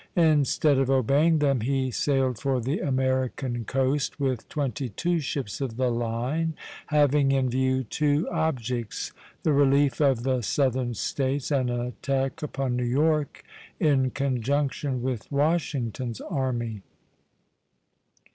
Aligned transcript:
Instead 0.15 0.79
of 0.79 0.89
obeying 0.89 1.37
them 1.37 1.61
he 1.61 1.91
sailed 1.91 2.39
for 2.39 2.59
the 2.59 2.79
American 2.79 3.63
coast 3.65 4.19
with 4.19 4.49
twenty 4.49 4.89
two 4.89 5.19
ships 5.19 5.61
of 5.61 5.77
the 5.77 5.91
line, 5.91 6.55
having 6.87 7.31
in 7.31 7.51
view 7.51 7.83
two 7.83 8.27
objects, 8.31 9.11
the 9.43 9.53
relief 9.53 10.01
of 10.01 10.23
the 10.23 10.41
Southern 10.41 10.95
States 10.95 11.51
and 11.51 11.69
an 11.69 11.81
attack 11.81 12.41
upon 12.41 12.75
New 12.75 12.83
York 12.83 13.43
in 13.79 14.09
conjunction 14.09 15.03
with 15.03 15.31
Washington's 15.31 16.19
army. 16.19 16.81